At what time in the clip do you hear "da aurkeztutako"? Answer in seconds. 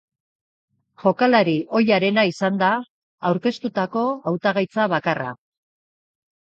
2.63-4.09